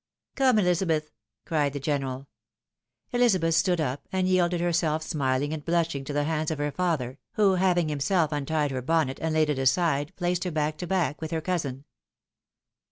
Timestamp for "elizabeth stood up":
3.11-4.07